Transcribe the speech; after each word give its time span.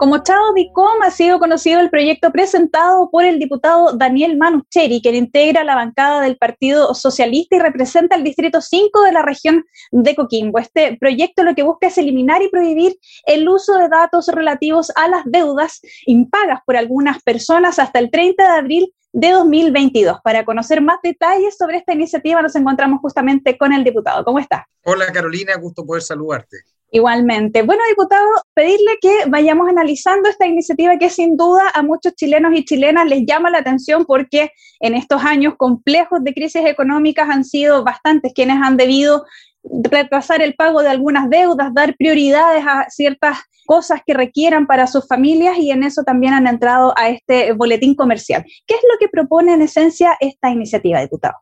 Como 0.00 0.22
Chao 0.22 0.54
Dicom 0.54 1.02
ha 1.02 1.10
sido 1.10 1.38
conocido 1.38 1.78
el 1.78 1.90
proyecto 1.90 2.32
presentado 2.32 3.10
por 3.10 3.22
el 3.22 3.38
diputado 3.38 3.92
Daniel 3.92 4.38
Manucheri, 4.38 5.02
quien 5.02 5.14
integra 5.14 5.62
la 5.62 5.74
bancada 5.74 6.22
del 6.22 6.38
Partido 6.38 6.94
Socialista 6.94 7.56
y 7.56 7.58
representa 7.58 8.16
el 8.16 8.24
Distrito 8.24 8.62
5 8.62 9.02
de 9.02 9.12
la 9.12 9.20
región 9.20 9.66
de 9.90 10.14
Coquimbo. 10.14 10.58
Este 10.58 10.96
proyecto 10.98 11.42
lo 11.42 11.54
que 11.54 11.64
busca 11.64 11.88
es 11.88 11.98
eliminar 11.98 12.40
y 12.40 12.48
prohibir 12.48 12.96
el 13.26 13.46
uso 13.46 13.76
de 13.76 13.90
datos 13.90 14.28
relativos 14.28 14.90
a 14.96 15.06
las 15.06 15.24
deudas 15.26 15.82
impagas 16.06 16.60
por 16.64 16.78
algunas 16.78 17.22
personas 17.22 17.78
hasta 17.78 17.98
el 17.98 18.10
30 18.10 18.42
de 18.42 18.58
abril 18.58 18.94
de 19.12 19.32
2022. 19.32 20.20
Para 20.24 20.46
conocer 20.46 20.80
más 20.80 21.00
detalles 21.02 21.58
sobre 21.58 21.76
esta 21.76 21.92
iniciativa 21.92 22.40
nos 22.40 22.56
encontramos 22.56 23.00
justamente 23.02 23.58
con 23.58 23.74
el 23.74 23.84
diputado. 23.84 24.24
¿Cómo 24.24 24.38
está? 24.38 24.66
Hola 24.82 25.12
Carolina, 25.12 25.56
gusto 25.56 25.84
poder 25.84 26.00
saludarte. 26.00 26.56
Igualmente. 26.92 27.62
Bueno, 27.62 27.82
diputado, 27.88 28.26
pedirle 28.52 28.98
que 29.00 29.24
vayamos 29.28 29.68
analizando 29.68 30.28
esta 30.28 30.46
iniciativa 30.46 30.98
que 30.98 31.08
sin 31.08 31.36
duda 31.36 31.70
a 31.72 31.82
muchos 31.82 32.14
chilenos 32.14 32.52
y 32.54 32.64
chilenas 32.64 33.06
les 33.06 33.24
llama 33.24 33.50
la 33.50 33.58
atención 33.58 34.04
porque 34.04 34.50
en 34.80 34.94
estos 34.94 35.22
años 35.22 35.54
complejos 35.56 36.24
de 36.24 36.34
crisis 36.34 36.62
económicas 36.66 37.28
han 37.30 37.44
sido 37.44 37.84
bastantes 37.84 38.32
quienes 38.34 38.56
han 38.60 38.76
debido 38.76 39.24
retrasar 39.62 40.42
el 40.42 40.54
pago 40.54 40.82
de 40.82 40.88
algunas 40.88 41.30
deudas, 41.30 41.72
dar 41.74 41.94
prioridades 41.96 42.64
a 42.66 42.86
ciertas 42.88 43.38
cosas 43.66 44.00
que 44.04 44.14
requieran 44.14 44.66
para 44.66 44.88
sus 44.88 45.06
familias 45.06 45.58
y 45.58 45.70
en 45.70 45.84
eso 45.84 46.02
también 46.02 46.32
han 46.32 46.48
entrado 46.48 46.92
a 46.96 47.08
este 47.08 47.52
boletín 47.52 47.94
comercial. 47.94 48.44
¿Qué 48.66 48.74
es 48.74 48.80
lo 48.90 48.98
que 48.98 49.08
propone 49.08 49.54
en 49.54 49.62
esencia 49.62 50.16
esta 50.18 50.50
iniciativa, 50.50 51.00
diputado? 51.00 51.34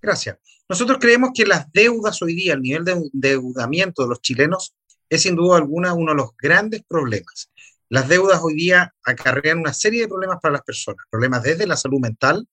Gracias. 0.00 0.38
Nosotros 0.66 0.96
creemos 0.98 1.30
que 1.34 1.44
las 1.44 1.70
deudas 1.72 2.22
hoy 2.22 2.34
día, 2.34 2.54
el 2.54 2.62
nivel 2.62 2.84
de 2.86 2.92
endeudamiento 2.92 4.02
de 4.02 4.08
los 4.08 4.22
chilenos 4.22 4.74
es 5.14 5.22
sin 5.22 5.36
duda 5.36 5.58
alguna 5.58 5.94
uno 5.94 6.12
de 6.12 6.16
los 6.16 6.30
grandes 6.36 6.82
problemas. 6.88 7.50
Las 7.88 8.08
deudas 8.08 8.40
hoy 8.42 8.54
día 8.54 8.92
acarrean 9.04 9.58
una 9.58 9.72
serie 9.72 10.02
de 10.02 10.08
problemas 10.08 10.38
para 10.40 10.54
las 10.54 10.62
personas, 10.62 11.04
problemas 11.10 11.42
desde 11.42 11.66
la 11.66 11.76
salud 11.76 12.00
mental 12.00 12.46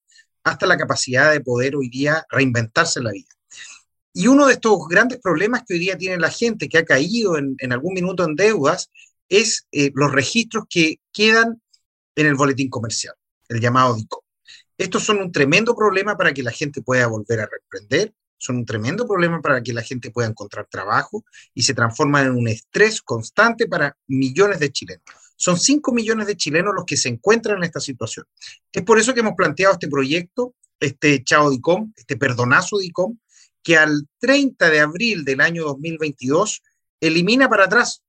hasta 0.43 0.65
la 0.65 0.77
capacidad 0.77 1.31
de 1.31 1.41
poder 1.41 1.75
hoy 1.75 1.89
día 1.89 2.25
reinventarse 2.29 2.99
en 2.99 3.05
la 3.05 3.11
vida. 3.11 3.29
Y 4.13 4.27
uno 4.27 4.47
de 4.47 4.53
estos 4.53 4.87
grandes 4.89 5.19
problemas 5.19 5.63
que 5.65 5.75
hoy 5.75 5.79
día 5.79 5.97
tiene 5.97 6.17
la 6.17 6.29
gente 6.29 6.67
que 6.67 6.77
ha 6.77 6.85
caído 6.85 7.37
en, 7.37 7.55
algún 7.71 7.93
minuto 7.93 8.25
en 8.25 8.35
deudas 8.35 8.91
es 9.29 9.67
eh, 9.71 9.91
los 9.95 10.11
registros 10.11 10.65
que 10.69 10.99
quedan 11.13 11.61
en 12.15 12.27
el 12.27 12.35
boletín 12.35 12.69
comercial, 12.69 13.15
el 13.47 13.61
llamado 13.61 13.95
DICO. 13.95 14.25
Estos 14.77 15.03
son 15.03 15.19
un 15.19 15.31
tremendo 15.31 15.75
problema 15.75 16.17
para 16.17 16.33
que 16.33 16.43
la 16.43 16.51
gente 16.51 16.81
pueda 16.81 17.07
volver 17.07 17.39
a 17.39 17.47
reprender, 17.47 18.13
son 18.41 18.57
un 18.57 18.65
tremendo 18.65 19.07
problema 19.07 19.39
para 19.39 19.61
que 19.61 19.71
la 19.71 19.83
gente 19.83 20.09
pueda 20.09 20.27
encontrar 20.27 20.65
trabajo 20.67 21.23
y 21.53 21.61
se 21.61 21.75
transforman 21.75 22.25
en 22.25 22.31
un 22.33 22.47
estrés 22.47 23.01
constante 23.01 23.67
para 23.67 23.95
millones 24.07 24.59
de 24.59 24.71
chilenos. 24.71 25.03
Son 25.35 25.59
5 25.59 25.93
millones 25.93 26.25
de 26.25 26.35
chilenos 26.35 26.73
los 26.75 26.85
que 26.85 26.97
se 26.97 27.09
encuentran 27.09 27.57
en 27.57 27.65
esta 27.65 27.79
situación. 27.79 28.25
Es 28.71 28.81
por 28.81 28.97
eso 28.97 29.13
que 29.13 29.19
hemos 29.19 29.35
planteado 29.35 29.73
este 29.73 29.87
proyecto, 29.87 30.55
este 30.79 31.23
Chao 31.23 31.51
DICOM, 31.51 31.93
este 31.95 32.17
perdonazo 32.17 32.79
DICOM, 32.79 33.17
que 33.61 33.77
al 33.77 34.07
30 34.19 34.71
de 34.71 34.79
abril 34.79 35.23
del 35.23 35.39
año 35.39 35.63
2022 35.65 36.63
elimina 36.99 37.47
para 37.47 37.65
atrás 37.65 38.01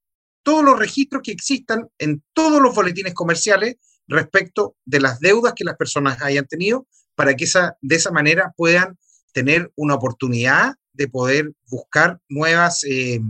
todos 0.43 0.65
los 0.65 0.79
registros 0.79 1.23
que 1.23 1.33
existan 1.33 1.89
en 1.99 2.23
todos 2.33 2.61
los 2.63 2.75
boletines 2.75 3.13
comerciales 3.13 3.77
respecto 4.09 4.77
de 4.87 5.01
las 5.01 5.21
deudas 5.21 5.53
que 5.55 5.65
las 5.65 5.77
personas 5.77 6.23
hayan 6.23 6.47
tenido 6.47 6.87
para 7.15 7.37
que 7.37 7.45
esa, 7.45 7.77
de 7.83 7.97
esa 7.97 8.11
manera 8.11 8.55
puedan 8.57 8.99
tener 9.33 9.71
una 9.77 9.95
oportunidad 9.95 10.75
de 10.93 11.09
poder 11.09 11.53
buscar 11.71 12.19
nuevas 12.29 12.85
eh, 12.85 13.21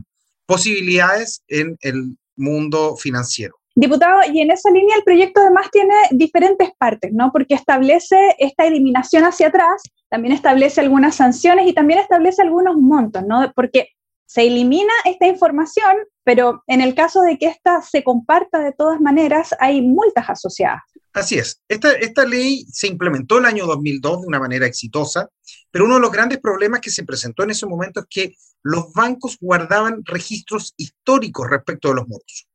posibilidades 0.47 1.43
en 1.49 1.77
el 1.81 2.17
mundo 2.37 2.97
financiero. 2.97 3.57
Diputado, 3.75 4.21
y 4.31 4.41
en 4.41 4.51
esa 4.51 4.71
línea 4.71 4.97
el 4.97 5.03
proyecto 5.03 5.41
además 5.41 5.71
tiene 5.71 5.95
diferentes 6.11 6.71
partes, 6.77 7.11
¿no? 7.15 7.31
Porque 7.33 7.55
establece 7.55 8.17
esta 8.39 8.67
eliminación 8.67 9.25
hacia 9.25 9.49
atrás, 9.49 9.83
también 10.11 10.35
establece 10.35 10.83
algunas 10.83 11.15
sanciones 11.15 11.67
y 11.67 11.73
también 11.73 12.01
establece 12.01 12.43
algunos 12.43 12.77
montos, 12.77 13.23
¿no? 13.27 13.51
Porque 13.55 13.89
se 14.27 14.43
elimina 14.47 14.93
esta 15.05 15.27
información, 15.27 15.97
pero 16.25 16.63
en 16.67 16.81
el 16.81 16.95
caso 16.95 17.23
de 17.23 17.39
que 17.39 17.47
ésta 17.47 17.83
se 17.83 18.03
comparta 18.03 18.61
de 18.61 18.73
todas 18.73 19.01
maneras, 19.01 19.55
hay 19.61 19.83
multas 19.83 20.29
asociadas. 20.29 20.81
Así 21.13 21.39
es. 21.39 21.61
Esta, 21.69 22.25
ley 22.25 22.65
se 22.73 22.87
implementó 22.87 23.39
el 23.39 23.45
año 23.45 23.67
2002 23.67 24.23
de 24.23 24.27
una 24.27 24.41
manera 24.41 24.67
exitosa, 24.67 25.29
pero 25.71 25.85
uno 25.85 25.97
de 25.97 26.01
los 26.01 26.11
grandes 26.11 26.39
problemas 26.39 26.81
que 26.81 26.91
se 26.91 27.05
presentó 27.05 27.43
en 27.43 27.51
ese 27.51 27.67
momento 27.67 28.01
es 28.01 28.07
que 28.09 28.37
los 28.63 28.93
bancos 28.93 29.37
guardaban 29.39 30.03
registros 30.05 30.73
históricos 30.77 31.51
respecto 31.51 31.89
de 31.89 31.95
los 31.97 32.09
morosos. 32.09 32.49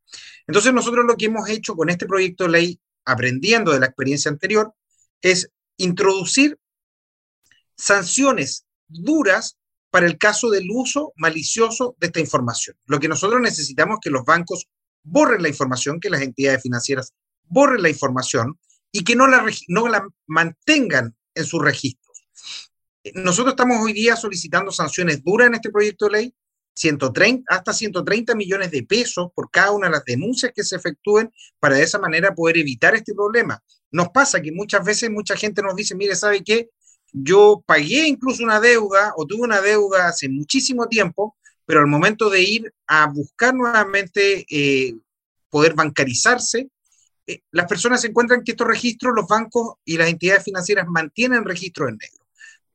Entonces 0.48 0.74
nosotros 0.74 1.06
lo 1.06 1.16
que 1.16 1.26
hemos 1.26 1.48
hecho 1.50 1.76
con 1.76 1.90
este 1.90 2.08
proyecto 2.08 2.46
de 2.46 2.50
ley, 2.50 2.80
aprendiendo 3.06 3.72
de 3.72 3.80
la 3.80 3.88
experiencia 3.88 4.32
anterior, 4.32 4.74
es 5.22 5.52
introducir 5.78 6.58
sanciones 7.76 8.66
duras 8.88 9.57
para 9.90 10.06
el 10.06 10.18
caso 10.18 10.50
del 10.50 10.68
uso 10.70 11.14
malicioso 11.16 11.96
de 12.00 12.08
esta 12.08 12.20
información. 12.20 12.76
Lo 12.86 13.00
que 13.00 13.08
nosotros 13.08 13.42
necesitamos 13.42 13.96
es 13.96 14.00
que 14.04 14.10
los 14.10 14.26
bancos 14.26 14.68
borren 15.04 15.42
la 15.42 15.50
información, 15.50 16.00
que 16.00 16.10
las 16.10 16.22
entidades 16.22 16.62
financieras 16.62 17.14
borren 17.44 17.82
la 17.82 17.90
información 17.90 18.60
y 18.92 19.04
que 19.04 19.16
no 19.16 19.28
la, 19.28 19.46
no 19.68 19.88
la 19.88 20.06
mantengan 20.28 21.16
en 21.34 21.46
sus 21.46 21.62
registros. 21.64 22.08
Nosotros 23.14 23.54
estamos 23.54 23.78
hoy 23.82 23.94
día 23.94 24.16
solicitando 24.16 24.72
sanciones 24.72 25.24
duras 25.24 25.48
en 25.48 25.56
este 25.56 25.72
proyecto 25.72 26.06
de 26.06 26.12
ley, 26.12 26.36
130, 26.74 27.44
hasta 27.54 27.74
130 27.74 28.36
millones 28.36 28.72
de 28.72 28.84
pesos 28.84 29.30
por 29.34 29.50
cada 29.50 29.72
una 29.72 29.88
de 29.88 29.94
las 29.94 30.06
denuncias 30.06 30.52
que 30.54 30.64
se 30.64 30.76
efectúen 30.76 31.32
para 31.60 31.76
de 31.76 31.84
esa 31.84 31.98
manera 32.00 32.36
poder 32.36 32.58
evitar 32.58 32.96
este 32.96 33.16
problema. 33.16 33.64
Nos 33.92 34.10
pasa 34.10 34.42
que 34.42 34.52
muchas 34.52 34.86
veces 34.86 35.10
mucha 35.10 35.36
gente 35.36 35.62
nos 35.62 35.76
dice, 35.76 35.96
mire, 35.96 36.16
¿sabe 36.16 36.44
qué? 36.44 36.70
Yo 37.14 37.64
pagué 37.66 38.08
incluso 38.08 38.44
una 38.44 38.60
deuda 38.60 39.14
o 39.16 39.26
tuve 39.26 39.42
una 39.42 39.62
deuda 39.62 40.08
hace 40.08 40.28
muchísimo 40.30 40.88
tiempo, 40.88 41.36
pero 41.66 41.80
al 41.80 41.88
momento 41.88 42.30
de 42.30 42.42
ir 42.42 42.74
a 42.88 43.08
buscar 43.08 43.54
nuevamente 43.54 44.46
eh, 44.50 44.96
poder 45.50 45.74
bancarizarse, 45.74 46.70
eh, 47.26 47.42
las 47.52 47.68
personas 47.68 48.04
encuentran 48.06 48.44
que 48.44 48.52
estos 48.52 48.68
registros, 48.68 49.14
los 49.16 49.28
bancos 49.28 49.76
y 49.84 49.98
las 49.98 50.10
entidades 50.10 50.44
financieras 50.44 50.88
mantienen 50.88 51.46
registros 51.46 51.90
en 51.90 51.98
negro. 51.98 52.26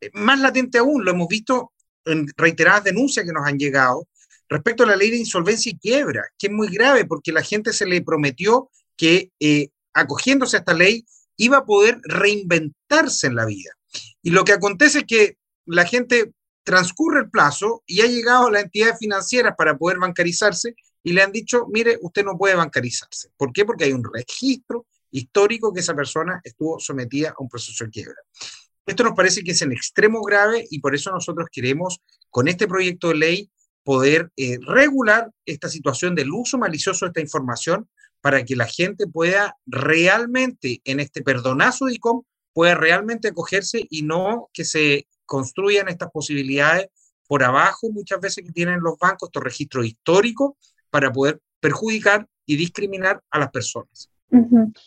Eh, 0.00 0.10
más 0.14 0.40
latente 0.40 0.78
aún, 0.78 1.04
lo 1.04 1.12
hemos 1.12 1.28
visto 1.28 1.72
en 2.04 2.26
reiteradas 2.36 2.84
denuncias 2.84 3.24
que 3.24 3.32
nos 3.32 3.46
han 3.46 3.58
llegado 3.58 4.08
respecto 4.48 4.82
a 4.82 4.86
la 4.86 4.96
ley 4.96 5.10
de 5.10 5.18
insolvencia 5.18 5.70
y 5.70 5.78
quiebra, 5.78 6.24
que 6.36 6.48
es 6.48 6.52
muy 6.52 6.68
grave 6.68 7.04
porque 7.04 7.32
la 7.32 7.42
gente 7.42 7.72
se 7.72 7.86
le 7.86 8.02
prometió 8.02 8.70
que 8.96 9.30
acogiéndose 9.94 10.56
a 10.56 10.60
esta 10.60 10.74
ley 10.74 11.06
iba 11.36 11.58
a 11.58 11.64
poder 11.64 11.98
reinventarse 12.02 13.28
en 13.28 13.36
la 13.36 13.46
vida. 13.46 13.70
Y 14.22 14.30
lo 14.30 14.44
que 14.44 14.52
acontece 14.52 15.00
es 15.00 15.04
que 15.04 15.36
la 15.66 15.84
gente 15.84 16.32
transcurre 16.64 17.20
el 17.20 17.30
plazo 17.30 17.82
y 17.86 18.02
ha 18.02 18.06
llegado 18.06 18.46
a 18.46 18.50
la 18.50 18.60
entidad 18.60 18.96
financiera 18.96 19.56
para 19.56 19.76
poder 19.76 19.98
bancarizarse 19.98 20.74
y 21.02 21.12
le 21.12 21.22
han 21.22 21.32
dicho, 21.32 21.66
mire, 21.68 21.98
usted 22.00 22.24
no 22.24 22.38
puede 22.38 22.54
bancarizarse. 22.54 23.30
¿Por 23.36 23.52
qué? 23.52 23.64
Porque 23.64 23.84
hay 23.84 23.92
un 23.92 24.04
registro 24.04 24.86
histórico 25.10 25.72
que 25.72 25.80
esa 25.80 25.94
persona 25.94 26.40
estuvo 26.44 26.78
sometida 26.78 27.30
a 27.30 27.42
un 27.42 27.48
proceso 27.48 27.84
de 27.84 27.90
quiebra. 27.90 28.16
Esto 28.86 29.04
nos 29.04 29.14
parece 29.14 29.42
que 29.42 29.52
es 29.52 29.62
en 29.62 29.72
extremo 29.72 30.22
grave 30.22 30.66
y 30.70 30.80
por 30.80 30.94
eso 30.94 31.10
nosotros 31.10 31.48
queremos, 31.50 32.00
con 32.30 32.48
este 32.48 32.66
proyecto 32.66 33.08
de 33.08 33.14
ley, 33.14 33.50
poder 33.84 34.30
eh, 34.36 34.58
regular 34.66 35.30
esta 35.44 35.68
situación 35.68 36.14
del 36.14 36.30
uso 36.30 36.56
malicioso 36.58 37.04
de 37.04 37.10
esta 37.10 37.20
información 37.20 37.88
para 38.20 38.44
que 38.44 38.56
la 38.56 38.66
gente 38.66 39.06
pueda 39.06 39.56
realmente, 39.66 40.80
en 40.84 41.00
este 41.00 41.22
perdonazo 41.22 41.86
de 41.86 41.94
ICOM, 41.94 42.22
pueda 42.52 42.74
realmente 42.74 43.28
acogerse 43.28 43.86
y 43.88 44.02
no 44.02 44.48
que 44.52 44.64
se 44.64 45.06
construyan 45.24 45.88
estas 45.88 46.10
posibilidades 46.10 46.88
por 47.26 47.42
abajo 47.42 47.90
muchas 47.90 48.20
veces 48.20 48.44
que 48.44 48.52
tienen 48.52 48.80
los 48.80 48.98
bancos, 48.98 49.28
estos 49.28 49.42
registros 49.42 49.86
históricos 49.86 50.52
para 50.90 51.10
poder 51.10 51.40
perjudicar 51.60 52.28
y 52.44 52.56
discriminar 52.56 53.22
a 53.30 53.38
las 53.38 53.50
personas. 53.50 54.11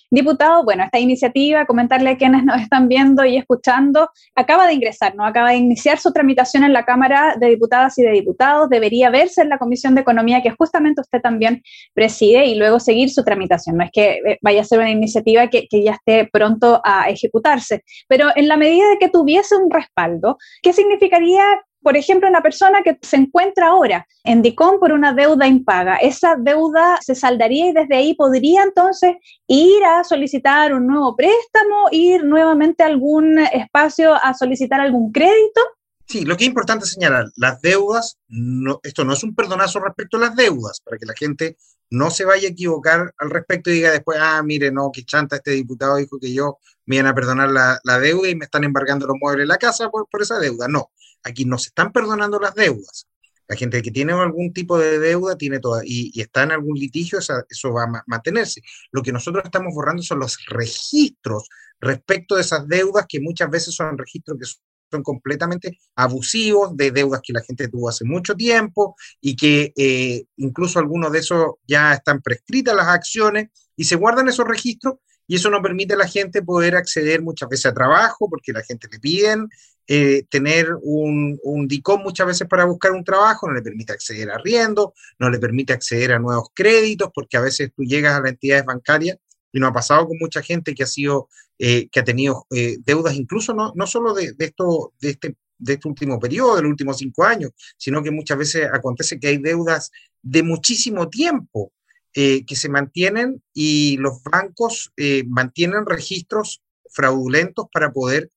Diputado, 0.10 0.64
bueno, 0.64 0.84
esta 0.84 0.98
iniciativa, 0.98 1.68
comentarle 1.68 2.10
a 2.10 2.18
quienes 2.18 2.44
nos 2.44 2.60
están 2.62 2.88
viendo 2.88 3.24
y 3.26 3.38
escuchando, 3.38 4.10
acaba 4.34 4.66
de 4.66 4.74
ingresar, 4.74 5.16
¿no? 5.16 5.24
Acaba 5.24 5.52
de 5.52 5.58
iniciar 5.58 6.00
su 6.00 6.12
tramitación 6.12 6.64
en 6.64 6.74
la 6.74 6.84
Cámara 6.84 7.36
de 7.40 7.50
Diputadas 7.50 7.98
y 8.00 8.04
de 8.04 8.12
Diputados, 8.12 8.70
debería 8.70 9.12
verse 9.12 9.44
en 9.44 9.50
la 9.50 9.60
Comisión 9.60 9.94
de 9.94 10.02
Economía, 10.02 10.42
que 10.42 10.50
justamente 10.50 11.02
usted 11.02 11.22
también 11.22 11.62
preside, 11.94 12.48
y 12.48 12.56
luego 12.56 12.80
seguir 12.80 13.12
su 13.12 13.24
tramitación. 13.24 13.78
No 13.78 13.84
es 13.84 13.92
que 13.92 14.20
eh, 14.26 14.40
vaya 14.42 14.62
a 14.62 14.64
ser 14.64 14.80
una 14.80 14.90
iniciativa 14.90 15.48
que, 15.48 15.68
que 15.68 15.84
ya 15.84 15.92
esté 15.92 16.28
pronto 16.32 16.82
a 16.84 17.10
ejecutarse, 17.10 17.84
pero 18.08 18.30
en 18.36 18.48
la 18.48 18.58
medida 18.58 18.90
de 18.90 18.98
que 18.98 19.10
tuviese 19.10 19.56
un 19.56 19.70
respaldo, 19.70 20.38
¿qué 20.64 20.74
significaría 20.74 21.44
Por 21.86 21.96
ejemplo, 21.96 22.28
una 22.28 22.42
persona 22.42 22.82
que 22.84 22.98
se 23.00 23.16
encuentra 23.16 23.68
ahora 23.68 24.08
en 24.24 24.42
DICOM 24.42 24.80
por 24.80 24.92
una 24.92 25.14
deuda 25.14 25.46
impaga, 25.46 25.98
esa 25.98 26.36
deuda 26.36 26.98
se 27.00 27.14
saldaría 27.14 27.68
y 27.68 27.74
desde 27.74 27.96
ahí 27.96 28.16
podría 28.16 28.64
entonces 28.64 29.18
ir 29.46 29.86
a 29.86 30.04
solicitar 30.04 30.74
un 30.74 30.88
nuevo 30.88 31.16
préstamo, 31.16 31.86
ir 31.92 32.24
nuevamente 32.24 32.82
a 32.82 32.88
algún 32.88 33.38
espacio 33.38 34.16
a 34.16 34.34
solicitar 34.34 34.82
algún 34.82 35.12
crédito. 35.12 35.62
Sí, 36.08 36.26
lo 36.26 36.36
que 36.36 36.46
es 36.46 36.48
importante 36.48 36.88
señalar, 36.88 37.28
las 37.36 37.62
deudas, 37.62 38.18
no, 38.30 38.80
esto 38.82 39.06
no 39.06 39.14
es 39.14 39.24
un 39.24 39.36
perdonazo 39.36 39.80
respecto 39.80 40.18
a 40.18 40.22
las 40.22 40.36
deudas, 40.36 40.82
para 40.82 40.98
que 40.98 41.06
la 41.06 41.14
gente 41.16 41.56
no 41.92 42.10
se 42.10 42.26
vaya 42.26 42.48
a 42.48 42.52
equivocar 42.52 43.14
al 43.20 43.30
respecto 43.30 43.70
y 43.70 43.74
diga 43.74 43.92
después, 43.92 44.18
ah, 44.20 44.42
mire, 44.44 44.72
no, 44.72 44.90
que 44.92 45.06
chanta, 45.06 45.36
este 45.36 45.52
diputado 45.52 45.98
dijo 45.98 46.18
que 46.20 46.34
yo 46.34 46.58
me 46.88 46.96
iban 46.96 47.08
a 47.08 47.14
perdonar 47.14 47.52
la, 47.52 48.00
deuda 48.00 48.28
y 48.28 48.36
me 48.36 48.46
están 48.46 48.64
embargando 48.64 49.06
los 49.06 49.18
muebles 49.22 49.44
de 49.44 49.48
la 49.50 49.58
casa 49.58 49.92
por, 49.92 50.08
por, 50.10 50.24
esa 50.24 50.40
deuda. 50.40 50.68
No, 50.68 50.90
aquí 51.26 51.44
no 51.44 51.58
se 51.58 51.70
están 51.70 51.92
perdonando 51.92 52.40
las 52.40 52.56
deudas. 52.56 53.08
La 53.48 53.56
gente 53.56 53.82
que 53.82 53.92
tiene 53.92 54.14
algún 54.14 54.54
tipo 54.54 54.78
de 54.78 55.00
deuda 55.00 55.38
tiene 55.38 55.60
toda, 55.60 55.82
y, 55.86 56.20
está 56.20 56.44
en 56.44 56.52
algún 56.52 56.78
litigio, 56.78 57.20
eso 57.20 57.74
va 57.74 57.84
a 57.84 58.04
mantenerse. 58.08 58.62
Lo 58.92 59.04
que 59.04 59.12
nosotros 59.12 59.44
estamos 59.46 59.74
borrando 59.74 60.02
son 60.02 60.20
los 60.20 60.38
registros 60.48 61.48
respecto 61.80 62.36
de 62.36 62.42
esas 62.42 62.68
deudas, 62.68 63.06
que 63.08 63.20
muchas 63.20 63.50
veces 63.50 63.76
son 63.76 63.98
registros 63.98 64.38
que 64.40 64.46
son 64.92 65.04
completamente 65.04 65.78
abusivos, 65.96 66.76
de 66.76 66.92
deudas 66.92 67.22
que 67.24 67.34
la 67.34 67.42
gente 67.42 67.68
tuvo 67.68 67.90
hace 67.90 68.06
mucho 68.06 68.36
tiempo 68.36 68.96
y 69.22 69.36
que 69.36 69.74
eh, 69.76 70.26
incluso 70.38 70.80
algunos 70.80 71.12
de 71.12 71.20
esos 71.20 71.54
ya 71.68 71.94
están 71.94 72.22
prescritas 72.22 72.76
las 72.76 72.88
acciones 72.88 73.50
y 73.76 73.84
se 73.84 73.96
guardan 73.96 74.30
esos 74.30 74.48
registros 74.48 74.96
y 75.28 75.36
eso 75.36 75.50
no 75.50 75.62
permite 75.62 75.96
a 75.96 75.98
la 75.98 76.08
gente 76.08 76.44
poder 76.44 76.76
acceder 76.76 77.22
muchas 77.22 77.50
veces 77.50 77.66
a 77.68 77.74
trabajo 77.74 78.30
porque 78.30 78.54
la 78.54 78.64
gente 78.64 78.88
le 78.92 79.00
piden 79.00 79.50
eh, 79.88 80.24
tener 80.30 80.70
un, 80.82 81.40
un 81.44 81.68
DICOM 81.68 82.02
muchas 82.02 82.26
veces 82.26 82.48
para 82.48 82.66
buscar 82.66 82.92
un 82.92 83.04
trabajo, 83.04 83.48
no 83.48 83.54
le 83.54 83.62
permite 83.62 83.94
acceder 83.94 84.32
a 84.32 84.36
arriendo, 84.36 84.96
no 85.20 85.30
le 85.30 85.38
permite 85.38 85.74
acceder 85.74 86.12
a 86.14 86.20
nuevos 86.20 86.50
créditos 86.56 87.12
porque 87.14 87.38
a 87.38 87.42
veces 87.42 87.72
tú 87.76 87.84
llegas 87.84 88.16
a 88.16 88.22
las 88.22 88.32
entidades 88.32 88.66
bancarias 88.66 89.18
y 89.52 89.60
nos 89.60 89.70
ha 89.70 89.74
pasado 89.74 90.08
con 90.08 90.18
mucha 90.20 90.42
gente 90.42 90.74
que 90.74 90.84
ha 90.84 90.88
sido, 90.88 91.30
eh, 91.60 91.88
que 91.90 92.00
ha 92.00 92.04
tenido 92.04 92.48
eh, 92.50 92.78
deudas 92.84 93.14
incluso 93.14 93.54
no, 93.54 93.74
no 93.76 93.86
solo 93.86 94.16
de, 94.16 94.34
esto, 94.40 94.94
de, 95.00 95.12
este, 95.12 95.36
de 95.60 95.74
este 95.74 95.88
último 95.88 96.20
periodo, 96.20 96.56
de 96.56 96.64
los 96.64 96.72
últimos 96.72 96.98
cinco 96.98 97.24
años, 97.24 97.52
sino 97.78 98.02
que 98.02 98.10
muchas 98.10 98.40
veces 98.40 98.68
acontece 98.74 99.20
que 99.20 99.28
hay 99.28 99.38
deudas 99.38 99.92
de 100.24 100.42
muchísimo 100.42 101.10
tiempo 101.10 101.72
eh, 102.16 102.44
que 102.44 102.56
se 102.56 102.70
mantienen 102.70 103.44
y 103.54 103.98
los 103.98 104.24
bancos 104.24 104.92
mantienen 105.28 105.86
registros 105.86 106.64
fraudulentos 106.90 107.68
para 107.72 107.92
poder 107.92 108.32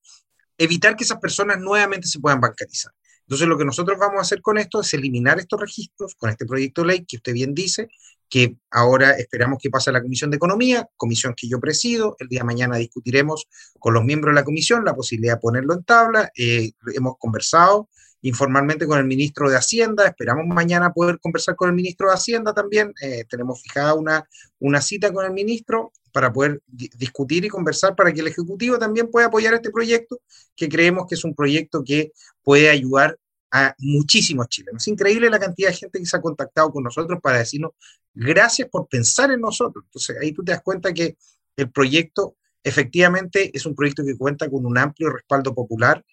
evitar 0.58 0.96
que 0.96 1.04
esas 1.04 1.18
personas 1.18 1.58
nuevamente 1.58 2.08
se 2.08 2.20
puedan 2.20 2.40
bancarizar. 2.40 2.92
Entonces, 3.20 3.46
lo 3.46 3.58
que 3.58 3.64
nosotros 3.64 3.98
vamos 3.98 4.18
a 4.18 4.22
hacer 4.22 4.40
con 4.40 4.58
esto 4.58 4.80
es 4.80 4.92
eliminar 4.94 5.38
estos 5.38 5.60
registros 5.60 6.14
con 6.16 6.30
este 6.30 6.46
proyecto 6.46 6.82
de 6.82 6.88
ley 6.88 7.04
que 7.06 7.16
usted 7.16 7.32
bien 7.32 7.54
dice, 7.54 7.88
que 8.28 8.56
ahora 8.70 9.12
esperamos 9.12 9.58
que 9.62 9.70
pase 9.70 9.90
a 9.90 9.92
la 9.92 10.02
Comisión 10.02 10.30
de 10.30 10.36
Economía, 10.36 10.88
comisión 10.96 11.34
que 11.36 11.48
yo 11.48 11.60
presido. 11.60 12.16
El 12.18 12.28
día 12.28 12.40
de 12.40 12.44
mañana 12.44 12.76
discutiremos 12.76 13.48
con 13.78 13.94
los 13.94 14.04
miembros 14.04 14.32
de 14.32 14.40
la 14.40 14.44
comisión 14.44 14.84
la 14.84 14.94
posibilidad 14.94 15.34
de 15.34 15.40
ponerlo 15.40 15.74
en 15.74 15.84
tabla. 15.84 16.30
Eh, 16.36 16.72
hemos 16.94 17.16
conversado 17.18 17.88
informalmente 18.22 18.86
con 18.86 18.98
el 18.98 19.04
ministro 19.04 19.48
de 19.48 19.56
Hacienda, 19.56 20.06
esperamos 20.06 20.46
mañana 20.46 20.92
poder 20.92 21.18
conversar 21.20 21.56
con 21.56 21.68
el 21.68 21.74
ministro 21.74 22.08
de 22.08 22.14
Hacienda 22.14 22.52
también. 22.52 22.92
Eh, 23.00 23.24
tenemos 23.28 23.62
fijada 23.62 23.94
una, 23.94 24.28
una 24.58 24.80
cita 24.80 25.12
con 25.12 25.24
el 25.24 25.32
ministro 25.32 25.92
para 26.12 26.32
poder 26.32 26.60
discutir 26.66 27.44
y 27.44 27.48
conversar 27.48 27.94
para 27.94 28.12
que 28.12 28.20
el 28.20 28.26
Ejecutivo 28.26 28.78
también 28.78 29.10
pueda 29.10 29.26
apoyar 29.26 29.54
este 29.54 29.70
proyecto, 29.70 30.20
que 30.56 30.68
creemos 30.68 31.06
que 31.06 31.14
es 31.14 31.24
un 31.24 31.34
proyecto 31.34 31.84
que 31.84 32.12
puede 32.42 32.70
ayudar 32.70 33.16
a 33.50 33.74
muchísimos 33.78 34.48
chilenos. 34.48 34.82
Es 34.82 34.88
increíble 34.88 35.30
la 35.30 35.38
cantidad 35.38 35.70
de 35.70 35.76
gente 35.76 35.98
que 35.98 36.06
se 36.06 36.16
ha 36.16 36.20
contactado 36.20 36.70
con 36.70 36.84
nosotros 36.84 37.18
para 37.22 37.38
decirnos 37.38 37.72
gracias 38.12 38.68
por 38.68 38.88
pensar 38.88 39.30
en 39.30 39.40
nosotros. 39.40 39.84
Entonces 39.86 40.16
ahí 40.20 40.32
tú 40.32 40.42
te 40.42 40.52
das 40.52 40.62
cuenta 40.62 40.92
que 40.92 41.16
el 41.56 41.70
proyecto 41.70 42.36
efectivamente 42.62 43.50
es 43.54 43.64
un 43.64 43.74
proyecto 43.74 44.04
que 44.04 44.16
cuenta 44.16 44.50
con 44.50 44.66
un 44.66 44.76
amplio 44.76 45.10
respaldo 45.10 45.54
popular 45.54 46.04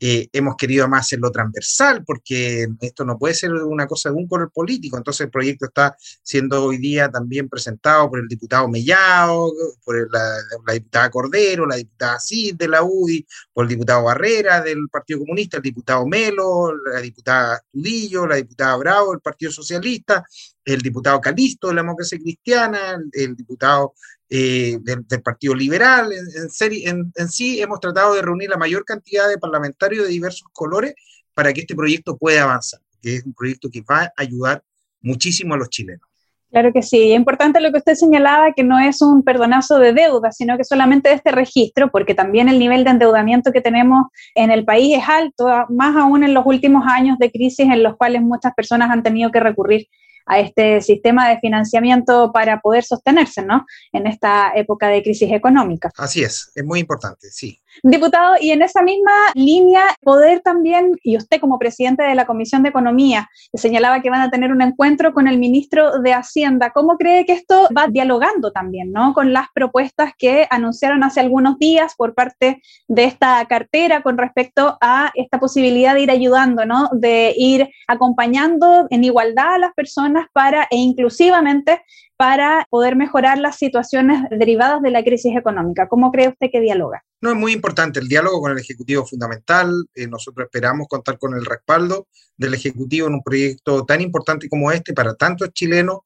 eh, 0.00 0.28
hemos 0.32 0.56
querido 0.56 0.88
más 0.88 1.06
hacerlo 1.06 1.30
transversal, 1.30 2.04
porque 2.04 2.66
esto 2.80 3.04
no 3.04 3.18
puede 3.18 3.34
ser 3.34 3.52
una 3.52 3.86
cosa 3.86 4.10
de 4.10 4.16
un 4.16 4.26
color 4.26 4.50
político. 4.52 4.96
Entonces 4.96 5.26
el 5.26 5.30
proyecto 5.30 5.66
está 5.66 5.96
siendo 6.22 6.64
hoy 6.64 6.78
día 6.78 7.10
también 7.10 7.48
presentado 7.48 8.10
por 8.10 8.18
el 8.18 8.28
diputado 8.28 8.68
Mellao, 8.68 9.52
por 9.84 10.08
la, 10.12 10.72
diputada 10.72 11.10
Cordero, 11.10 11.66
la 11.66 11.76
diputada 11.76 12.18
Cid 12.18 12.56
de 12.56 12.68
la 12.68 12.82
UDI, 12.82 13.26
por 13.52 13.64
el 13.64 13.68
diputado 13.70 14.04
Barrera 14.04 14.60
del 14.60 14.88
Partido 14.90 15.20
Comunista, 15.20 15.58
el 15.58 15.62
diputado 15.62 16.06
Melo, 16.06 16.72
la 16.92 17.00
diputada 17.00 17.62
Tudillo, 17.72 18.26
la 18.26 18.36
diputada 18.36 18.76
Bravo 18.76 19.12
del 19.12 19.20
Partido 19.20 19.52
Socialista, 19.52 20.24
el 20.64 20.80
diputado 20.80 21.20
Calisto 21.20 21.68
de 21.68 21.74
la 21.74 21.82
Democracia 21.82 22.18
Cristiana, 22.18 22.98
el 23.12 23.36
diputado 23.36 23.94
eh, 24.28 24.78
del, 24.80 25.22
Partido 25.22 25.54
Liberal. 25.54 26.10
En, 26.12 27.12
en, 27.14 27.28
sí 27.28 27.60
hemos 27.60 27.80
tratado 27.80 28.14
de 28.14 28.22
reunir 28.22 28.50
la 28.50 28.56
mayor 28.56 28.84
cantidad 28.84 29.28
de 29.28 29.38
parlamentarios 29.38 30.06
de 30.06 30.12
diversos 30.12 30.48
colores 30.52 30.94
para 31.34 31.52
que 31.52 31.60
este 31.60 31.74
proyecto 31.74 32.16
pueda 32.16 32.44
avanzar, 32.44 32.80
que 33.02 33.16
es 33.16 33.24
un 33.24 33.34
proyecto 33.34 33.68
que 33.70 33.82
va 33.82 34.04
a 34.04 34.12
ayudar 34.16 34.62
muchísimo 35.02 35.54
a 35.54 35.58
los 35.58 35.68
chilenos. 35.68 36.08
Claro 36.54 36.72
que 36.72 36.82
sí. 36.82 37.10
Es 37.10 37.16
importante 37.16 37.60
lo 37.60 37.72
que 37.72 37.78
usted 37.78 37.96
señalaba, 37.96 38.52
que 38.52 38.62
no 38.62 38.78
es 38.78 39.02
un 39.02 39.24
perdonazo 39.24 39.80
de 39.80 39.92
deuda, 39.92 40.30
sino 40.30 40.56
que 40.56 40.62
solamente 40.62 41.08
de 41.08 41.16
este 41.16 41.32
registro, 41.32 41.90
porque 41.90 42.14
también 42.14 42.48
el 42.48 42.60
nivel 42.60 42.84
de 42.84 42.90
endeudamiento 42.90 43.50
que 43.50 43.60
tenemos 43.60 44.04
en 44.36 44.52
el 44.52 44.64
país 44.64 44.96
es 44.96 45.08
alto, 45.08 45.46
más 45.68 45.96
aún 45.96 46.22
en 46.22 46.32
los 46.32 46.46
últimos 46.46 46.84
años 46.86 47.18
de 47.18 47.32
crisis 47.32 47.66
en 47.66 47.82
los 47.82 47.96
cuales 47.96 48.22
muchas 48.22 48.54
personas 48.54 48.88
han 48.90 49.02
tenido 49.02 49.32
que 49.32 49.40
recurrir 49.40 49.88
a 50.26 50.40
este 50.40 50.80
sistema 50.80 51.28
de 51.28 51.38
financiamiento 51.38 52.30
para 52.32 52.60
poder 52.60 52.84
sostenerse, 52.84 53.42
¿no? 53.44 53.66
En 53.92 54.06
esta 54.06 54.52
época 54.54 54.88
de 54.88 55.02
crisis 55.02 55.30
económica. 55.32 55.90
Así 55.96 56.22
es, 56.22 56.50
es 56.54 56.64
muy 56.64 56.80
importante, 56.80 57.30
sí. 57.30 57.60
Diputado, 57.82 58.34
y 58.40 58.50
en 58.50 58.62
esa 58.62 58.82
misma 58.82 59.12
línea, 59.34 59.82
poder 60.02 60.40
también, 60.40 60.92
y 61.02 61.16
usted 61.16 61.40
como 61.40 61.58
presidente 61.58 62.02
de 62.02 62.14
la 62.14 62.26
Comisión 62.26 62.62
de 62.62 62.68
Economía, 62.68 63.28
señalaba 63.52 64.00
que 64.00 64.10
van 64.10 64.22
a 64.22 64.30
tener 64.30 64.52
un 64.52 64.62
encuentro 64.62 65.12
con 65.12 65.26
el 65.26 65.38
ministro 65.38 66.00
de 66.00 66.12
Hacienda. 66.12 66.70
¿Cómo 66.70 66.96
cree 66.96 67.26
que 67.26 67.32
esto 67.32 67.68
va 67.76 67.86
dialogando 67.88 68.52
también, 68.52 68.92
¿no? 68.92 69.12
Con 69.14 69.32
las 69.32 69.48
propuestas 69.54 70.12
que 70.16 70.46
anunciaron 70.50 71.02
hace 71.04 71.20
algunos 71.20 71.58
días 71.58 71.94
por 71.96 72.14
parte 72.14 72.62
de 72.88 73.04
esta 73.04 73.44
cartera 73.46 74.02
con 74.02 74.18
respecto 74.18 74.78
a 74.80 75.10
esta 75.14 75.38
posibilidad 75.40 75.94
de 75.94 76.02
ir 76.02 76.10
ayudando, 76.10 76.64
¿no? 76.64 76.88
De 76.92 77.34
ir 77.36 77.68
acompañando 77.86 78.86
en 78.90 79.04
igualdad 79.04 79.54
a 79.54 79.58
las 79.58 79.74
personas 79.74 80.26
para, 80.32 80.66
e 80.70 80.76
inclusivamente, 80.76 81.82
para 82.24 82.66
poder 82.70 82.96
mejorar 82.96 83.36
las 83.36 83.58
situaciones 83.58 84.22
derivadas 84.30 84.80
de 84.80 84.90
la 84.90 85.04
crisis 85.04 85.36
económica. 85.36 85.88
¿Cómo 85.88 86.10
cree 86.10 86.28
usted 86.28 86.46
que 86.50 86.62
dialoga? 86.62 87.04
No, 87.20 87.32
es 87.32 87.36
muy 87.36 87.52
importante 87.52 88.00
el 88.00 88.08
diálogo 88.08 88.40
con 88.40 88.52
el 88.52 88.58
Ejecutivo 88.58 89.04
fundamental. 89.04 89.70
Eh, 89.94 90.06
nosotros 90.06 90.46
esperamos 90.46 90.88
contar 90.88 91.18
con 91.18 91.34
el 91.34 91.44
respaldo 91.44 92.06
del 92.34 92.54
Ejecutivo 92.54 93.08
en 93.08 93.14
un 93.14 93.22
proyecto 93.22 93.84
tan 93.84 94.00
importante 94.00 94.48
como 94.48 94.72
este 94.72 94.94
para 94.94 95.14
tantos 95.14 95.52
chilenos. 95.52 95.98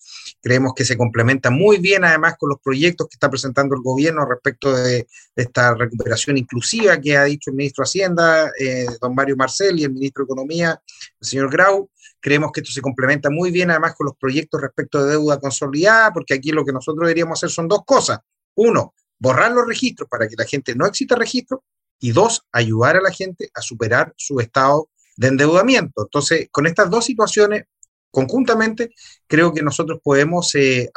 Creemos 0.42 0.72
que 0.74 0.84
se 0.84 0.96
complementa 0.96 1.50
muy 1.50 1.78
bien 1.78 2.04
además 2.04 2.34
con 2.36 2.48
los 2.48 2.58
proyectos 2.58 3.06
que 3.06 3.14
está 3.14 3.30
presentando 3.30 3.76
el 3.76 3.82
gobierno 3.82 4.26
respecto 4.26 4.76
de, 4.76 5.06
esta 5.36 5.72
recuperación 5.76 6.36
inclusiva 6.36 7.00
que 7.00 7.16
ha 7.16 7.22
dicho 7.24 7.50
el 7.50 7.56
ministro 7.56 7.82
de 7.82 7.86
Hacienda, 7.86 8.50
eh, 8.58 8.86
don 9.00 9.14
Mario 9.14 9.36
Marcel, 9.36 9.78
y 9.78 9.84
el 9.84 9.92
ministro 9.92 10.24
de 10.24 10.32
Economía, 10.32 10.82
el 11.20 11.28
señor 11.28 11.48
Grau. 11.48 11.88
Creemos 12.20 12.50
que 12.52 12.60
esto 12.60 12.72
se 12.72 12.80
complementa 12.80 13.30
muy 13.30 13.50
bien 13.50 13.70
además 13.70 13.94
con 13.94 14.06
los 14.06 14.16
proyectos 14.16 14.60
respecto 14.60 15.04
de 15.04 15.12
deuda 15.12 15.38
consolidada, 15.38 16.12
porque 16.12 16.34
aquí 16.34 16.50
lo 16.50 16.64
que 16.64 16.72
nosotros 16.72 17.06
deberíamos 17.06 17.38
hacer 17.38 17.50
son 17.50 17.68
dos 17.68 17.84
cosas. 17.84 18.18
Uno, 18.54 18.94
borrar 19.18 19.52
los 19.52 19.66
registros 19.66 20.08
para 20.08 20.28
que 20.28 20.34
la 20.36 20.44
gente 20.44 20.74
no 20.74 20.86
exista 20.86 21.14
registro. 21.14 21.64
Y 22.00 22.12
dos, 22.12 22.44
ayudar 22.52 22.96
a 22.96 23.00
la 23.00 23.10
gente 23.10 23.50
a 23.54 23.60
superar 23.60 24.14
su 24.16 24.38
estado 24.38 24.88
de 25.16 25.28
endeudamiento. 25.28 26.02
Entonces, 26.02 26.48
con 26.52 26.66
estas 26.66 26.88
dos 26.88 27.04
situaciones, 27.04 27.64
conjuntamente, 28.10 28.94
creo 29.26 29.52
que 29.52 29.62
nosotros 29.62 30.00
podemos 30.02 30.54
eh, 30.54 30.90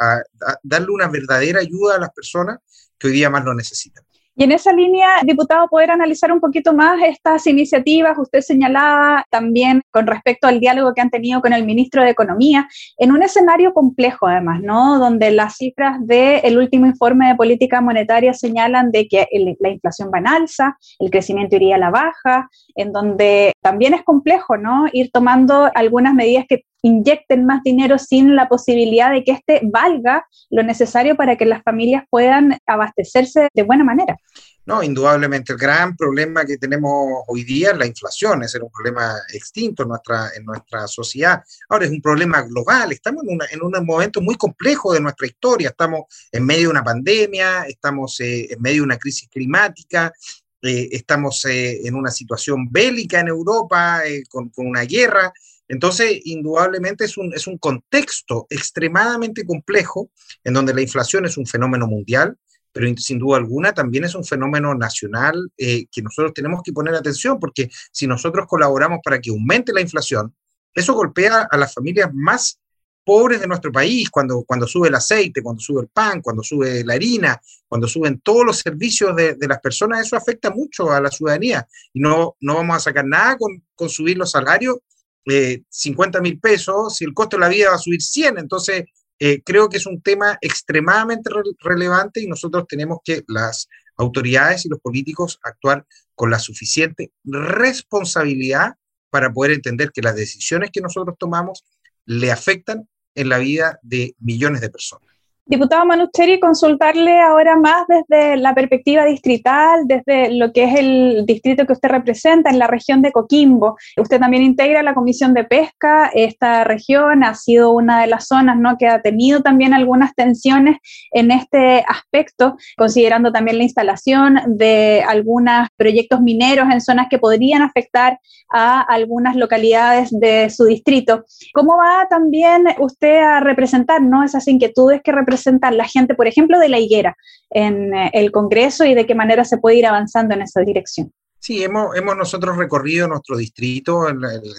darle 0.61 0.91
una 0.91 1.07
verdadera 1.07 1.59
ayuda 1.59 1.95
a 1.95 1.99
las 1.99 2.11
personas 2.11 2.59
que 2.99 3.07
hoy 3.07 3.13
día 3.13 3.31
más 3.31 3.43
lo 3.43 3.55
necesitan. 3.55 4.03
Y 4.35 4.45
en 4.45 4.53
esa 4.53 4.71
línea, 4.71 5.09
diputado, 5.23 5.67
poder 5.67 5.91
analizar 5.91 6.31
un 6.31 6.39
poquito 6.39 6.73
más 6.73 7.01
estas 7.03 7.45
iniciativas, 7.47 8.17
usted 8.17 8.39
señalaba 8.39 9.25
también 9.29 9.81
con 9.91 10.07
respecto 10.07 10.47
al 10.47 10.59
diálogo 10.61 10.93
que 10.93 11.01
han 11.01 11.09
tenido 11.09 11.41
con 11.41 11.51
el 11.51 11.65
ministro 11.65 12.01
de 12.01 12.11
Economía, 12.11 12.67
en 12.97 13.11
un 13.11 13.23
escenario 13.23 13.73
complejo 13.73 14.27
además, 14.27 14.61
¿no? 14.61 14.99
Donde 14.99 15.31
las 15.31 15.57
cifras 15.57 15.97
del 16.01 16.57
último 16.57 16.85
informe 16.85 17.27
de 17.27 17.35
política 17.35 17.81
monetaria 17.81 18.33
señalan 18.33 18.91
de 18.91 19.07
que 19.07 19.27
la 19.59 19.69
inflación 19.69 20.09
va 20.13 20.19
en 20.19 20.27
alza, 20.27 20.77
el 20.99 21.09
crecimiento 21.09 21.57
iría 21.57 21.75
a 21.75 21.79
la 21.79 21.89
baja, 21.89 22.49
en 22.75 22.93
donde 22.93 23.51
también 23.61 23.93
es 23.93 24.03
complejo, 24.03 24.57
¿no? 24.57 24.85
Ir 24.93 25.11
tomando 25.11 25.69
algunas 25.75 26.13
medidas 26.13 26.45
que 26.47 26.63
inyecten 26.81 27.45
más 27.45 27.63
dinero 27.63 27.97
sin 27.99 28.35
la 28.35 28.47
posibilidad 28.47 29.11
de 29.11 29.23
que 29.23 29.31
éste 29.31 29.61
valga 29.63 30.25
lo 30.49 30.63
necesario 30.63 31.15
para 31.15 31.35
que 31.35 31.45
las 31.45 31.63
familias 31.63 32.03
puedan 32.09 32.57
abastecerse 32.65 33.49
de 33.53 33.63
buena 33.63 33.83
manera. 33.83 34.17
No, 34.63 34.83
indudablemente 34.83 35.53
el 35.53 35.57
gran 35.57 35.95
problema 35.95 36.45
que 36.45 36.57
tenemos 36.57 37.23
hoy 37.27 37.43
día 37.43 37.71
es 37.71 37.77
la 37.77 37.87
inflación, 37.87 38.43
es 38.43 38.53
un 38.55 38.69
problema 38.69 39.15
extinto 39.33 39.83
en 39.83 39.89
nuestra, 39.89 40.29
en 40.35 40.45
nuestra 40.45 40.87
sociedad. 40.87 41.41
Ahora 41.67 41.85
es 41.85 41.91
un 41.91 42.01
problema 42.01 42.41
global, 42.43 42.91
estamos 42.91 43.23
en, 43.27 43.39
en 43.51 43.63
un 43.63 43.85
momento 43.85 44.21
muy 44.21 44.35
complejo 44.35 44.93
de 44.93 45.01
nuestra 45.01 45.25
historia, 45.25 45.69
estamos 45.69 46.01
en 46.31 46.45
medio 46.45 46.63
de 46.63 46.69
una 46.69 46.83
pandemia, 46.83 47.63
estamos 47.63 48.19
eh, 48.19 48.53
en 48.53 48.61
medio 48.61 48.77
de 48.77 48.85
una 48.85 48.97
crisis 48.97 49.27
climática, 49.29 50.13
eh, 50.61 50.89
estamos 50.91 51.43
eh, 51.45 51.81
en 51.87 51.95
una 51.95 52.11
situación 52.11 52.67
bélica 52.71 53.19
en 53.19 53.29
Europa, 53.29 54.01
con, 54.29 54.49
con, 54.49 54.67
una 54.67 54.83
guerra. 54.83 55.33
Entonces, 55.71 56.19
indudablemente 56.25 57.05
es 57.05 57.15
un, 57.15 57.33
es 57.33 57.47
un 57.47 57.57
contexto 57.57 58.45
extremadamente 58.49 59.45
complejo 59.45 60.09
en 60.43 60.53
donde 60.53 60.73
la 60.73 60.81
inflación 60.81 61.25
es 61.25 61.37
un 61.37 61.45
fenómeno 61.45 61.87
mundial, 61.87 62.37
pero 62.73 62.93
sin 62.97 63.19
duda 63.19 63.37
alguna 63.37 63.73
también 63.73 64.03
es 64.03 64.13
un 64.13 64.25
fenómeno 64.25 64.75
nacional 64.75 65.49
eh, 65.57 65.85
que 65.89 66.01
nosotros 66.01 66.33
tenemos 66.33 66.59
que 66.61 66.73
poner 66.73 66.93
atención, 66.93 67.39
porque 67.39 67.69
si 67.89 68.05
nosotros 68.05 68.47
colaboramos 68.49 68.99
para 69.01 69.21
que 69.21 69.29
aumente 69.29 69.71
la 69.71 69.79
inflación, 69.79 70.35
eso 70.75 70.93
golpea 70.93 71.47
a 71.49 71.55
las 71.55 71.73
familias 71.73 72.09
más 72.13 72.59
pobres 73.05 73.39
de 73.39 73.47
nuestro 73.47 73.71
país, 73.71 74.09
cuando, 74.09 74.43
cuando 74.43 74.67
sube 74.67 74.89
el 74.89 74.95
aceite, 74.95 75.41
cuando 75.41 75.61
sube 75.61 75.83
el 75.83 75.87
pan, 75.87 76.21
cuando 76.21 76.43
sube 76.43 76.83
la 76.83 76.95
harina, 76.95 77.41
cuando 77.69 77.87
suben 77.87 78.19
todos 78.19 78.45
los 78.45 78.57
servicios 78.57 79.15
de, 79.15 79.37
las 79.47 79.61
personas, 79.61 80.05
eso 80.05 80.17
afecta 80.17 80.49
mucho 80.49 80.91
a 80.91 80.99
la 80.99 81.09
ciudadanía. 81.09 81.65
Y 81.93 82.01
no, 82.01 82.35
no 82.41 82.55
vamos 82.55 82.75
a 82.75 82.79
sacar 82.81 83.05
nada 83.05 83.37
con, 83.37 83.63
con 83.73 83.87
subir 83.87 84.17
los 84.17 84.31
salarios, 84.31 84.79
eh, 85.25 85.63
50 85.69 86.21
mil 86.21 86.39
pesos, 86.39 86.95
si 86.95 87.05
el 87.05 87.13
costo 87.13 87.37
de 87.37 87.41
la 87.41 87.49
vida 87.49 87.69
va 87.69 87.75
a 87.75 87.79
subir 87.79 88.01
100, 88.01 88.39
entonces 88.39 88.85
eh, 89.19 89.41
creo 89.43 89.69
que 89.69 89.77
es 89.77 89.85
un 89.85 90.01
tema 90.01 90.37
extremadamente 90.41 91.29
relevante 91.59 92.21
y 92.21 92.27
nosotros 92.27 92.65
tenemos 92.67 92.99
que, 93.03 93.23
las 93.27 93.67
autoridades 93.97 94.65
y 94.65 94.69
los 94.69 94.79
políticos, 94.79 95.39
actuar 95.43 95.85
con 96.15 96.31
la 96.31 96.39
suficiente 96.39 97.11
responsabilidad 97.23 98.75
para 99.11 99.31
poder 99.31 99.51
entender 99.51 99.91
que 99.91 100.01
las 100.01 100.15
decisiones 100.15 100.71
que 100.71 100.81
nosotros 100.81 101.15
tomamos 101.19 101.65
le 102.05 102.31
afectan 102.31 102.89
en 103.13 103.29
la 103.29 103.37
vida 103.37 103.79
de 103.83 104.15
millones 104.19 104.61
de 104.61 104.69
personas. 104.69 105.10
Diputado 105.51 105.85
Manusteri, 105.85 106.39
consultarle 106.39 107.19
ahora 107.19 107.57
más 107.57 107.85
desde 107.85 108.37
la 108.37 108.55
perspectiva 108.55 109.03
distrital, 109.03 109.81
desde 109.83 110.33
lo 110.33 110.53
que 110.53 110.63
es 110.63 110.79
el 110.79 111.25
distrito 111.25 111.65
que 111.65 111.73
usted 111.73 111.89
representa 111.89 112.49
en 112.49 112.57
la 112.57 112.67
región 112.67 113.01
de 113.01 113.11
Coquimbo. 113.11 113.75
Usted 113.97 114.17
también 114.17 114.43
integra 114.43 114.81
la 114.81 114.93
Comisión 114.93 115.33
de 115.33 115.43
Pesca. 115.43 116.09
Esta 116.13 116.63
región 116.63 117.25
ha 117.25 117.35
sido 117.35 117.73
una 117.73 117.99
de 117.99 118.07
las 118.07 118.29
zonas 118.29 118.57
¿no? 118.57 118.77
que 118.77 118.87
ha 118.87 119.01
tenido 119.01 119.41
también 119.41 119.73
algunas 119.73 120.15
tensiones 120.15 120.77
en 121.11 121.31
este 121.31 121.83
aspecto, 121.85 122.55
considerando 122.77 123.33
también 123.33 123.57
la 123.57 123.65
instalación 123.65 124.39
de 124.47 125.03
algunos 125.05 125.67
proyectos 125.75 126.21
mineros 126.21 126.69
en 126.71 126.79
zonas 126.79 127.07
que 127.09 127.19
podrían 127.19 127.61
afectar 127.61 128.19
a 128.53 128.79
algunas 128.79 129.35
localidades 129.35 130.17
de 130.17 130.49
su 130.49 130.63
distrito. 130.63 131.25
¿Cómo 131.53 131.75
va 131.75 132.07
también 132.09 132.67
usted 132.79 133.17
a 133.17 133.41
representar 133.41 134.01
¿no? 134.01 134.23
esas 134.23 134.47
inquietudes 134.47 135.01
que 135.03 135.11
representan 135.11 135.40
la 135.45 135.87
gente, 135.87 136.15
por 136.15 136.27
ejemplo, 136.27 136.59
de 136.59 136.69
la 136.69 136.79
higuera 136.79 137.15
en 137.49 137.93
eh, 137.93 138.11
el 138.13 138.31
Congreso 138.31 138.85
y 138.85 138.93
de 138.93 139.05
qué 139.05 139.15
manera 139.15 139.45
se 139.45 139.57
puede 139.57 139.77
ir 139.77 139.85
avanzando 139.85 140.33
en 140.33 140.41
esa 140.41 140.61
dirección. 140.61 141.11
Sí, 141.39 141.63
hemos, 141.63 141.95
hemos 141.95 142.15
nosotros 142.15 142.55
recorrido 142.55 143.07
nuestro 143.07 143.35
distrito, 143.35 144.07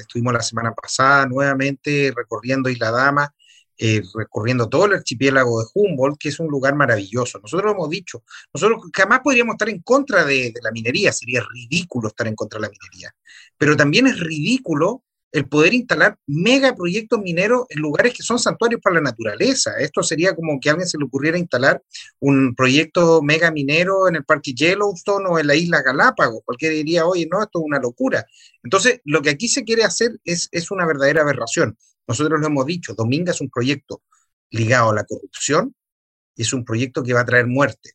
estuvimos 0.01 0.33
la 0.33 0.43
semana 0.43 0.73
pasada 0.73 1.27
nuevamente 1.27 2.12
recorriendo 2.17 2.69
Isla 2.69 2.91
Dama, 2.91 3.33
eh, 3.79 4.03
recorriendo 4.15 4.69
todo 4.69 4.87
el 4.87 4.95
archipiélago 4.95 5.61
de 5.61 5.69
Humboldt, 5.75 6.19
que 6.19 6.31
es 6.31 6.41
un 6.41 6.49
lugar 6.49 6.75
maravilloso. 6.75 7.39
Nosotros 7.39 7.67
lo 7.67 7.77
hemos 7.77 7.89
dicho, 7.89 8.25
nosotros 8.53 8.83
jamás 8.93 9.21
podríamos 9.21 9.55
estar 9.55 9.69
en 9.69 9.81
contra 9.81 10.25
de, 10.25 10.51
de 10.51 10.61
la 10.61 10.73
minería, 10.73 11.12
sería 11.12 11.43
ridículo 11.53 12.09
estar 12.09 12.27
en 12.27 12.35
contra 12.35 12.59
de 12.59 12.67
la 12.67 12.71
minería, 12.71 13.15
pero 13.57 13.77
también 13.77 14.09
es 14.09 14.19
ridículo 14.19 15.05
el 15.33 15.49
poder 15.49 15.73
instalar 15.73 16.19
megaproyectos 16.27 17.19
mineros 17.21 17.65
en 17.71 17.81
lugares 17.81 18.12
que 18.12 18.23
son 18.23 18.39
santuarios 18.39 18.81
para 18.83 18.97
la 18.97 19.01
naturaleza. 19.01 19.73
Esto 19.79 20.03
sería 20.03 20.37
como 20.37 20.61
que 20.61 20.69
a 20.69 20.73
alguien 20.73 20.89
se 20.89 20.99
le 20.99 21.05
ocurriera 21.05 21.39
instalar 21.39 21.83
un 22.21 22.55
proyecto 22.55 23.23
mega 23.23 23.51
minero 23.51 24.09
en 24.09 24.17
el 24.17 24.25
Parque 24.25 24.53
Yellowstone 24.53 25.27
o 25.29 25.39
en 25.39 25.47
la 25.47 25.55
isla 25.55 25.83
Galápagos. 25.83 26.43
Cualquiera 26.45 26.75
diría, 26.75 27.07
oye, 27.07 27.27
no, 27.31 27.43
esto 27.43 27.61
es 27.61 27.65
una 27.65 27.81
locura. 27.81 28.27
Entonces, 28.62 29.01
lo 29.05 29.23
que 29.23 29.31
aquí 29.31 29.49
se 29.49 29.65
quiere 29.65 29.85
hacer 29.85 30.21
es, 30.25 30.49
es 30.53 30.71
una 30.71 30.87
verdadera 30.87 31.23
aberración. 31.23 31.77
Nosotros 32.07 32.39
lo 32.39 32.47
hemos 32.47 32.67
dicho, 32.67 32.95
Dominga 32.95 33.33
es 33.33 33.41
un 33.41 33.49
proyecto 33.49 34.03
ligado 34.51 34.91
a 34.91 34.95
la 34.95 35.05
corrupción, 35.05 35.75
es 36.37 36.53
un 36.53 36.65
proyecto 36.65 37.03
que 37.03 37.15
va 37.15 37.21
a 37.21 37.25
traer 37.25 37.47
muerte. 37.47 37.93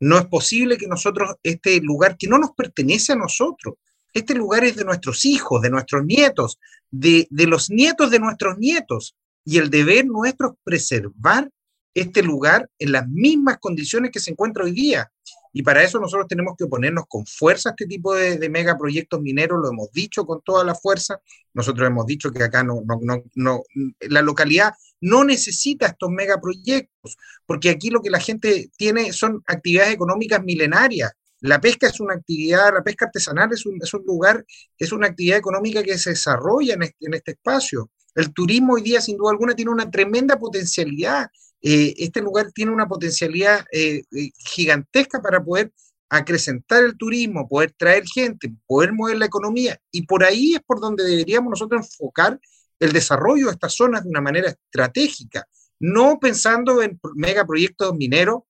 No 0.00 0.18
es 0.18 0.26
posible 0.26 0.78
que 0.78 0.88
nosotros, 0.88 1.36
este 1.44 1.80
lugar 1.80 2.16
que 2.16 2.26
no 2.26 2.38
nos 2.38 2.50
pertenece 2.56 3.12
a 3.12 3.16
nosotros, 3.16 3.74
este 4.12 4.34
lugar 4.34 4.64
es 4.64 4.76
de 4.76 4.84
nuestros 4.84 5.24
hijos, 5.24 5.62
de 5.62 5.70
nuestros 5.70 6.04
nietos, 6.04 6.58
de, 6.90 7.26
los 7.30 7.70
nietos 7.70 8.10
de 8.10 8.18
nuestros 8.18 8.58
nietos. 8.58 9.16
Y 9.44 9.58
el 9.58 9.70
deber 9.70 10.06
nuestro 10.06 10.48
es 10.48 10.54
preservar 10.62 11.50
este 11.94 12.22
lugar 12.22 12.70
en 12.78 12.92
las 12.92 13.08
mismas 13.08 13.58
condiciones 13.58 14.10
que 14.10 14.20
se 14.20 14.30
encuentra 14.30 14.64
hoy 14.64 14.72
día. 14.72 15.10
Y 15.54 15.62
para 15.62 15.82
eso 15.82 16.00
nosotros 16.00 16.28
tenemos 16.28 16.54
que 16.56 16.64
oponernos 16.64 17.04
con 17.06 17.26
fuerza 17.26 17.70
a 17.70 17.72
este 17.72 17.86
tipo 17.86 18.14
de, 18.14 18.48
megaproyectos 18.48 19.20
mineros, 19.20 19.60
lo 19.60 19.70
hemos 19.70 19.92
dicho 19.92 20.24
con 20.24 20.40
toda 20.42 20.64
la 20.64 20.74
fuerza. 20.74 21.20
Nosotros 21.52 21.86
hemos 21.86 22.06
dicho 22.06 22.30
que 22.30 22.42
acá 22.42 22.64
no, 22.64 22.82
no, 23.02 23.22
no, 23.34 23.62
la 24.00 24.22
localidad 24.22 24.72
no 25.00 25.24
necesita 25.24 25.88
estos 25.88 26.10
megaproyectos, 26.10 27.18
porque 27.44 27.68
aquí 27.68 27.90
lo 27.90 28.00
que 28.00 28.08
la 28.08 28.20
gente 28.20 28.70
tiene 28.76 29.12
son 29.12 29.42
actividades 29.46 29.92
económicas 29.92 30.42
milenarias. 30.42 31.12
La 31.42 31.60
pesca 31.60 31.88
es 31.88 31.98
una 31.98 32.14
actividad, 32.14 32.72
la 32.72 32.84
pesca 32.84 33.06
artesanal 33.06 33.52
es 33.52 33.66
un, 33.66 33.76
lugar, 34.06 34.44
es 34.78 34.92
una 34.92 35.08
actividad 35.08 35.38
económica 35.38 35.82
que 35.82 35.98
se 35.98 36.10
desarrolla 36.10 36.74
en 36.74 36.82
este, 36.84 37.06
en 37.06 37.14
este 37.14 37.32
espacio. 37.32 37.90
El 38.14 38.32
turismo 38.32 38.74
hoy 38.74 38.82
día, 38.82 39.00
sin 39.00 39.16
duda 39.16 39.32
alguna, 39.32 39.54
tiene 39.54 39.72
una 39.72 39.90
tremenda 39.90 40.38
potencialidad. 40.38 41.28
Eh, 41.60 41.94
este 41.98 42.20
lugar 42.20 42.52
tiene 42.52 42.70
una 42.70 42.86
potencialidad 42.86 43.64
eh, 43.72 44.04
eh, 44.12 44.30
gigantesca 44.36 45.20
para 45.20 45.42
poder 45.42 45.72
acrecentar 46.08 46.84
el 46.84 46.96
turismo, 46.96 47.48
poder 47.48 47.72
traer 47.76 48.04
gente, 48.06 48.54
poder 48.68 48.92
mover 48.92 49.16
la 49.16 49.26
economía. 49.26 49.76
Y 49.90 50.06
por 50.06 50.22
ahí 50.22 50.54
es 50.54 50.60
por 50.60 50.80
donde 50.80 51.02
deberíamos 51.02 51.50
nosotros 51.50 51.86
enfocar 51.86 52.38
el 52.78 52.92
desarrollo 52.92 53.46
de 53.46 53.52
estas 53.52 53.74
zonas 53.74 54.04
de 54.04 54.10
una 54.10 54.20
manera 54.20 54.48
estratégica, 54.48 55.44
no 55.80 56.20
pensando 56.20 56.82
en 56.82 57.00
megaproyectos 57.16 57.96
mineros 57.96 58.42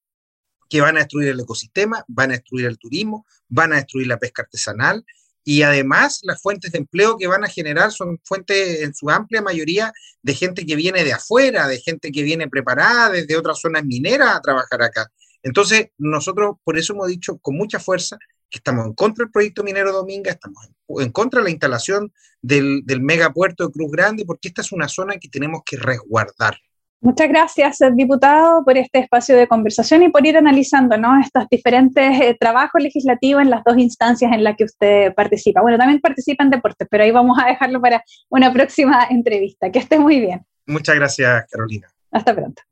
que 0.73 0.81
van 0.81 0.97
a 0.97 1.01
destruir 1.01 1.29
el 1.29 1.39
ecosistema, 1.39 2.03
van 2.09 2.31
a 2.31 2.37
destruir 2.37 2.65
el 2.65 2.79
turismo, 2.79 3.27
van 3.47 3.75
a 3.75 3.77
destruir 3.77 4.07
la 4.07 4.19
pesca 4.19 4.41
artesanal 4.41 5.05
y 5.45 5.61
además 5.65 6.21
las 6.23 6.41
fuentes 6.41 6.73
de 6.73 6.79
empleo 6.79 7.19
que 7.19 7.27
van 7.27 7.45
a 7.45 7.49
generar 7.49 7.93
son 7.93 8.19
fuentes 8.25 8.81
en 8.81 8.95
su 8.95 9.11
amplia 9.11 9.43
mayoría 9.43 9.93
de 10.23 10.35
gente 10.35 10.65
que 10.65 10.75
viene 10.75 11.05
de 11.05 11.13
afuera, 11.13 11.69
de 11.69 11.79
gente 11.79 12.11
que 12.11 12.23
viene 12.23 12.49
preparada 12.49 13.11
desde 13.11 13.37
otras 13.37 13.61
zonas 13.61 13.85
mineras 13.85 14.35
a 14.35 14.41
trabajar 14.41 14.83
acá. 14.83 15.13
Entonces, 15.43 15.89
nosotros 15.99 16.57
por 16.65 16.79
eso 16.79 16.95
hemos 16.95 17.09
dicho 17.09 17.37
con 17.37 17.55
mucha 17.55 17.79
fuerza 17.79 18.17
que 18.49 18.57
estamos 18.57 18.87
en 18.87 18.95
contra 18.95 19.27
del 19.27 19.31
proyecto 19.31 19.63
minero 19.63 19.93
Dominga, 19.93 20.31
estamos 20.31 20.71
en, 20.89 21.13
contra 21.13 21.41
de 21.41 21.45
la 21.45 21.51
instalación 21.51 22.15
del, 22.41 22.81
del 22.87 23.03
megapuerto 23.03 23.67
de 23.67 23.73
Cruz 23.75 23.91
Grande, 23.93 24.25
porque 24.25 24.49
esta 24.49 24.63
es 24.63 24.73
una 24.73 24.89
zona 24.89 25.19
que 25.19 25.29
tenemos 25.29 25.61
que 25.67 25.77
resguardar. 25.77 26.57
Muchas 27.03 27.29
gracias, 27.29 27.79
diputado, 27.95 28.65
por 28.65 28.79
este 28.79 29.01
espacio 29.01 29.37
de 29.37 29.49
conversación 29.49 30.05
y 30.05 30.09
por 30.09 30.25
ir 30.25 30.37
analizando 30.37 30.97
¿no? 30.97 31.19
estos 31.19 31.49
diferentes 31.51 32.21
eh, 32.21 32.37
trabajos 32.39 32.81
legislativos 32.81 33.43
en 33.43 33.51
las 33.51 33.65
dos 33.65 33.77
instancias 33.77 34.31
en 34.33 34.45
las 34.45 34.57
que 34.57 34.63
usted 34.63 35.13
participa. 35.13 35.63
Bueno, 35.63 35.79
también 35.79 36.01
participa 36.01 36.45
en 36.45 36.51
deportes, 36.51 36.87
pero 36.89 37.03
ahí 37.03 37.11
vamos 37.11 37.37
a 37.43 37.49
dejarlo 37.49 37.81
para 37.81 38.05
una 38.31 38.53
próxima 38.53 39.09
entrevista. 39.11 39.69
Que 39.73 39.81
esté 39.81 39.99
muy 39.99 40.21
bien. 40.21 40.47
Muchas 40.65 40.95
gracias, 40.95 41.45
Carolina. 41.51 41.89
Hasta 42.13 42.37
pronto. 42.37 42.63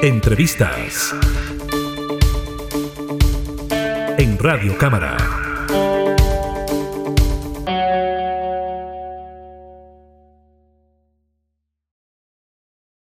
Entrevistas 0.00 1.12
en 4.16 4.38
Radio 4.38 4.78
Cámara. 4.78 5.41